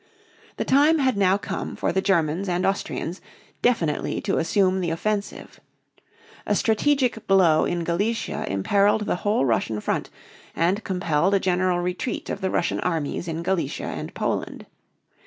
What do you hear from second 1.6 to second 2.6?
for the Germans